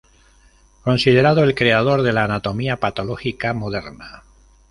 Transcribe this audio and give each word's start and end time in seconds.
Considerado 0.83 1.43
el 1.43 1.53
creador 1.53 2.01
de 2.01 2.11
la 2.11 2.23
anatomía 2.23 2.77
patológica 2.77 3.53
moderna. 3.53 4.23